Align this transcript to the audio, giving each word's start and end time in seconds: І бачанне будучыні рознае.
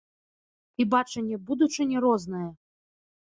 І 0.83 0.87
бачанне 0.93 1.37
будучыні 1.49 1.97
рознае. 2.07 2.43